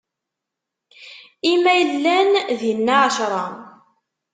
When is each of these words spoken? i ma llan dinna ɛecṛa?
i 1.51 1.53
ma 1.63 1.75
llan 1.91 2.29
dinna 2.59 2.95
ɛecṛa? 3.07 3.45